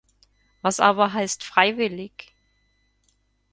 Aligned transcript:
Was 0.63 0.79
aber 0.79 1.13
heißt 1.13 1.43
freiwillig? 1.43 2.33